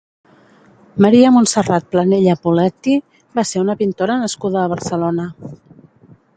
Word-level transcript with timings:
Maria 1.05 1.31
Montserrat 1.35 1.85
Planella 1.91 2.35
Poletti 2.47 2.97
va 3.41 3.45
ser 3.51 3.63
una 3.67 3.79
pintora 3.85 4.19
nascuda 4.25 4.63
a 4.67 4.73
Barcelona. 4.77 5.31